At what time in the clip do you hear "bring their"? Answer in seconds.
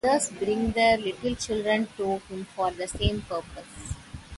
0.31-0.97